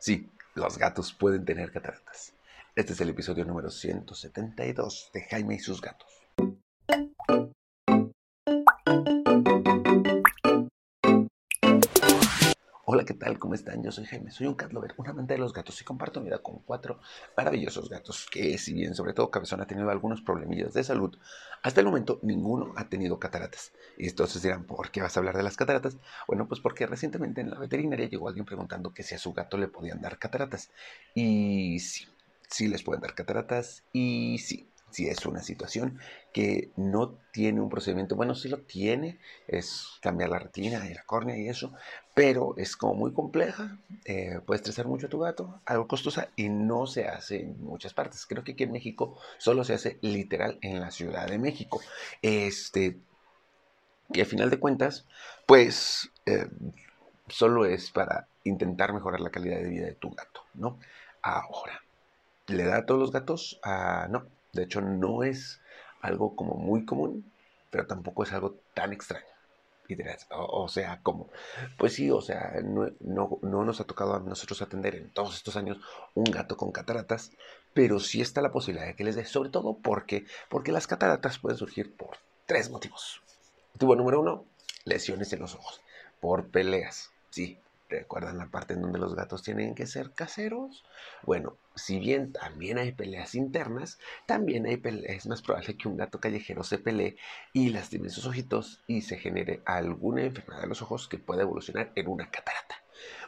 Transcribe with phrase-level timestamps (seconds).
[0.00, 2.32] Sí, los gatos pueden tener cataratas.
[2.74, 6.08] Este es el episodio número 172 de Jaime y sus gatos.
[12.92, 13.38] Hola, ¿qué tal?
[13.38, 13.84] ¿Cómo están?
[13.84, 16.26] Yo soy Jaime, soy un cat lover, un amante de los gatos y comparto mi
[16.26, 16.98] vida con cuatro
[17.36, 21.16] maravillosos gatos que, si bien sobre todo Cabezón ha tenido algunos problemillas de salud,
[21.62, 23.70] hasta el momento ninguno ha tenido cataratas.
[23.96, 25.98] Y entonces dirán, ¿por qué vas a hablar de las cataratas?
[26.26, 29.56] Bueno, pues porque recientemente en la veterinaria llegó alguien preguntando que si a su gato
[29.56, 30.72] le podían dar cataratas.
[31.14, 32.06] Y sí,
[32.48, 35.98] sí les pueden dar cataratas y sí, si es una situación
[36.32, 41.04] que no tiene un procedimiento, bueno, sí lo tiene, es cambiar la retina y la
[41.04, 41.72] córnea y eso,
[42.14, 46.48] pero es como muy compleja, eh, puede estresar mucho a tu gato, algo costosa y
[46.48, 48.26] no se hace en muchas partes.
[48.26, 51.80] Creo que aquí en México solo se hace literal en la Ciudad de México.
[52.22, 52.98] Este,
[54.12, 55.06] y al final de cuentas,
[55.46, 56.48] pues eh,
[57.28, 60.78] solo es para intentar mejorar la calidad de vida de tu gato, ¿no?
[61.22, 61.80] Ahora,
[62.46, 63.60] ¿le da a todos los gatos?
[63.62, 65.60] Ah, no, de hecho, no es
[66.00, 67.30] algo como muy común,
[67.70, 69.24] pero tampoco es algo tan extraño.
[70.30, 71.28] O, sea, ¿cómo?
[71.76, 75.56] Pues sí, o sea, no, no, nos ha tocado a nosotros atender en todos estos
[75.56, 75.78] años
[76.14, 77.32] un gato con cataratas,
[77.74, 81.38] pero sí está la posibilidad de que les dé, sobre todo porque, porque las cataratas
[81.38, 83.20] pueden surgir por tres motivos.
[83.74, 84.44] Motivo número uno,
[84.84, 85.80] lesiones en los ojos,
[86.20, 87.58] por peleas, sí,
[87.90, 90.84] ¿Recuerdan la parte en donde los gatos tienen que ser caseros?
[91.24, 95.96] Bueno, si bien también hay peleas internas, también hay peleas, es más probable que un
[95.96, 97.16] gato callejero se pelee
[97.52, 101.90] y lastime sus ojitos y se genere alguna enfermedad de los ojos que pueda evolucionar
[101.96, 102.76] en una catarata.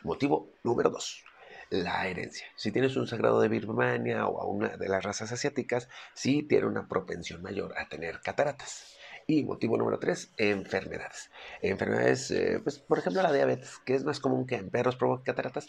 [0.04, 1.24] Motivo número dos,
[1.70, 2.46] la herencia.
[2.54, 6.66] Si tienes un sagrado de Birmania o a una de las razas asiáticas, sí tiene
[6.66, 8.96] una propensión mayor a tener cataratas.
[9.26, 11.30] Y motivo número tres, enfermedades.
[11.60, 15.24] Enfermedades, eh, pues por ejemplo la diabetes, que es más común que en perros provoque
[15.24, 15.68] cataratas,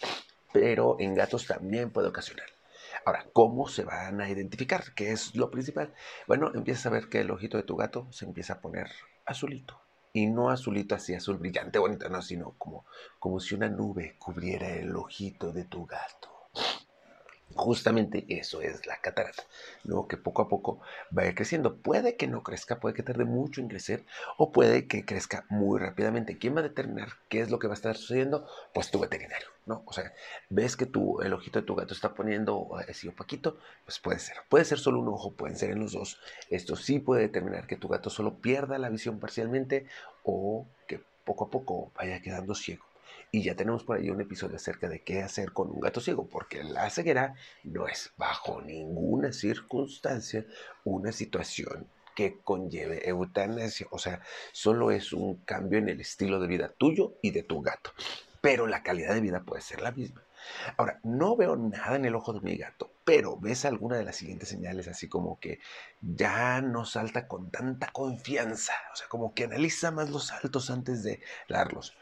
[0.52, 2.48] pero en gatos también puede ocasionar.
[3.06, 4.94] Ahora, ¿cómo se van a identificar?
[4.95, 5.94] ¿Qué es lo principal?
[6.28, 8.89] Bueno, empiezas a ver que el ojito de tu gato se empieza a poner
[9.26, 9.82] azulito.
[10.14, 12.86] Y no azulito así, azul brillante, bonito, no, sino como,
[13.20, 16.33] como si una nube cubriera el ojito de tu gato.
[17.55, 19.43] Justamente eso es la catarata,
[19.83, 20.08] ¿no?
[20.08, 20.80] que poco a poco
[21.11, 21.75] vaya creciendo.
[21.75, 24.05] Puede que no crezca, puede que tarde mucho en crecer
[24.37, 26.37] o puede que crezca muy rápidamente.
[26.37, 28.47] ¿Quién va a determinar qué es lo que va a estar sucediendo?
[28.73, 29.83] Pues tu veterinario, ¿no?
[29.86, 30.14] O sea,
[30.49, 34.37] ves que tu, el ojito de tu gato está poniendo así opaquito, pues puede ser.
[34.49, 36.20] Puede ser solo un ojo, pueden ser en los dos.
[36.49, 39.85] Esto sí puede determinar que tu gato solo pierda la visión parcialmente
[40.23, 42.92] o que poco a poco vaya quedando ciego.
[43.32, 46.28] Y ya tenemos por ahí un episodio acerca de qué hacer con un gato ciego,
[46.28, 50.46] porque la ceguera no es bajo ninguna circunstancia
[50.84, 53.88] una situación que conlleve eutanasia.
[53.90, 57.62] O sea, solo es un cambio en el estilo de vida tuyo y de tu
[57.62, 57.92] gato.
[58.42, 60.22] Pero la calidad de vida puede ser la misma.
[60.78, 64.18] Ahora, no veo nada en el ojo de mi gato, pero ves alguna de las
[64.18, 65.60] siguientes señales, así como que
[66.02, 71.02] ya no salta con tanta confianza, o sea, como que analiza más los saltos antes
[71.04, 71.95] de darlos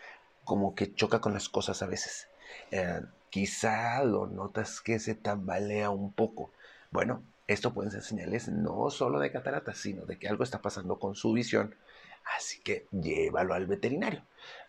[0.51, 2.27] como que choca con las cosas a veces.
[2.71, 6.51] Eh, quizá lo notas que se tambalea un poco.
[6.91, 10.99] Bueno, esto pueden ser señales no solo de cataratas, sino de que algo está pasando
[10.99, 11.73] con su visión.
[12.37, 14.23] Así que llévalo al veterinario.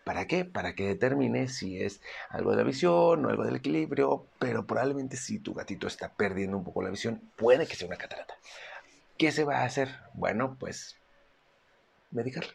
[0.05, 0.45] ¿Para qué?
[0.45, 5.17] Para que determine si es algo de la visión o algo del equilibrio, pero probablemente
[5.17, 8.35] si tu gatito está perdiendo un poco la visión, puede que sea una catarata.
[9.17, 9.89] ¿Qué se va a hacer?
[10.13, 10.95] Bueno, pues
[12.11, 12.53] medicarle.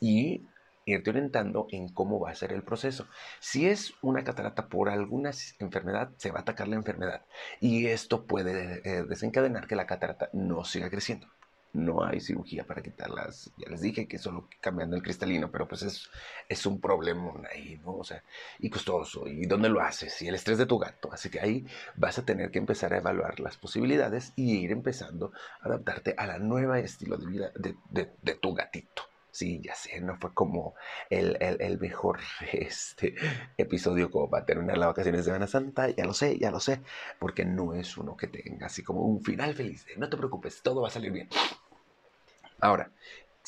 [0.00, 0.46] Y
[0.88, 3.06] irte orientando en cómo va a ser el proceso.
[3.40, 7.24] Si es una catarata por alguna enfermedad, se va a atacar la enfermedad
[7.60, 11.26] y esto puede eh, desencadenar que la catarata no siga creciendo.
[11.74, 13.52] No hay cirugía para quitarlas.
[13.58, 16.08] Ya les dije que solo cambiando el cristalino, pero pues es,
[16.48, 17.96] es un problema ahí, ¿no?
[17.96, 18.24] O sea,
[18.58, 19.26] y costoso.
[19.28, 20.22] ¿Y dónde lo haces?
[20.22, 21.12] Y el estrés de tu gato.
[21.12, 25.32] Así que ahí vas a tener que empezar a evaluar las posibilidades y ir empezando
[25.60, 29.07] a adaptarte a la nueva estilo de vida de tu gatito.
[29.30, 30.74] Sí, ya sé, no fue como
[31.10, 32.18] el, mejor
[32.52, 33.14] este,
[33.56, 36.80] episodio como para terminar las vacaciones de Semana Santa, ya lo sé, ya lo sé,
[37.18, 39.86] porque no es uno que tenga así como un final feliz.
[39.96, 41.28] no te preocupes, todo va a salir bien.
[42.60, 42.90] Ahora,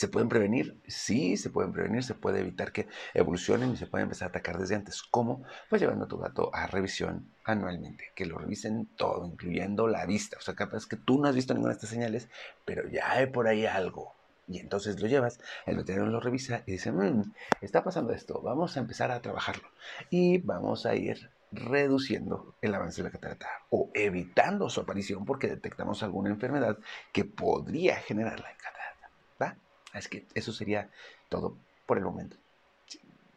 [0.00, 0.80] ¿Se pueden prevenir?
[0.86, 4.56] Sí, se pueden prevenir, se puede evitar que evolucionen y se puede empezar a atacar
[4.56, 5.02] desde antes.
[5.02, 5.42] ¿Cómo?
[5.68, 10.38] Pues llevando a tu gato a revisión anualmente, que lo revisen todo, incluyendo la vista.
[10.38, 12.30] O sea, capaz que tú no has visto ninguna de estas señales,
[12.64, 14.14] pero ya hay por ahí algo
[14.50, 18.76] y entonces lo llevas, el veterinario lo revisa y dice, mmm, está pasando esto, vamos
[18.76, 19.68] a empezar a trabajarlo.
[20.10, 25.48] Y vamos a ir reduciendo el avance de la catarata o evitando su aparición porque
[25.48, 26.78] detectamos alguna enfermedad
[27.12, 29.10] que podría generar la catarata.
[29.40, 29.56] ¿va?
[29.94, 30.90] Es que eso sería
[31.28, 31.56] todo
[31.86, 32.36] por el momento.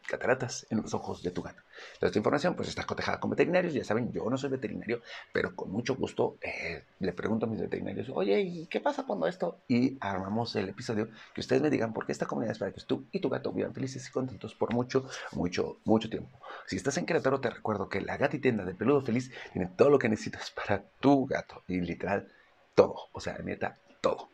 [0.06, 1.62] Cataratas en los ojos de tu gato.
[1.98, 5.00] Toda esta información pues está cotejada con veterinarios, ya saben, yo no soy veterinario,
[5.32, 9.26] pero con mucho gusto eh, le pregunto a mis veterinarios, oye, ¿y qué pasa cuando
[9.26, 9.58] esto?
[9.68, 12.80] Y armamos el episodio que ustedes me digan por qué esta comunidad es para que
[12.82, 16.38] tú y tu gato vivan felices y contentos por mucho, mucho, mucho tiempo.
[16.66, 19.98] Si estás en Querétaro, te recuerdo que la gatitienda de Peludo Feliz tiene todo lo
[19.98, 22.28] que necesitas para tu gato, y literal,
[22.74, 24.28] todo, o sea, neta, todo.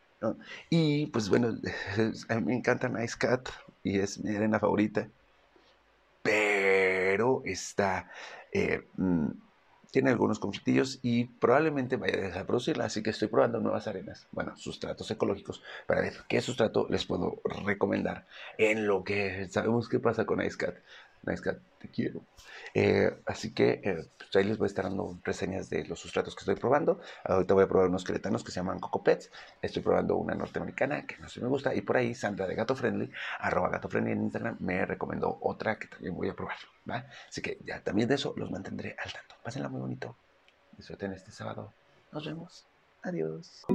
[0.69, 1.49] Y pues bueno,
[2.29, 3.49] a mí me encanta Nice Cat
[3.83, 5.07] y es mi arena favorita
[7.45, 8.09] está,
[8.51, 9.27] eh, mm,
[9.91, 13.87] tiene algunos conflictillos y probablemente vaya a dejar de producirla, así que estoy probando nuevas
[13.87, 18.25] arenas, bueno, sustratos ecológicos, para ver qué sustrato les puedo recomendar
[18.57, 20.77] en lo que sabemos qué pasa con IceCat.
[21.23, 21.41] Nice
[21.79, 22.21] te quiero.
[22.73, 26.35] Eh, así que eh, pues ahí les voy a estar dando reseñas de los sustratos
[26.35, 26.99] que estoy probando.
[27.23, 29.31] Ahorita voy a probar unos queretanos que se llaman Coco Pets.
[29.61, 31.73] Estoy probando una norteamericana que no sé si me gusta.
[31.73, 35.77] Y por ahí Sandra de Gato Friendly, arroba Gato Friendly en Instagram, me recomendó otra
[35.77, 36.57] que también voy a probar.
[37.27, 39.35] Así que ya también de eso los mantendré al tanto.
[39.43, 40.15] Pásenla muy bonito.
[40.77, 41.73] Disfruten este sábado.
[42.11, 42.65] Nos vemos.
[43.03, 43.65] Adiós.